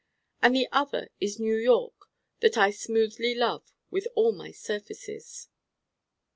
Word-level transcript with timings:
And 0.41 0.55
the 0.55 0.67
other 0.71 1.09
is 1.19 1.39
New 1.39 1.55
York 1.55 1.93
that 2.39 2.57
I 2.57 2.71
smoothly 2.71 3.35
love 3.35 3.71
with 3.91 4.07
all 4.15 4.31
my 4.31 4.49
surfaces. 4.51 5.47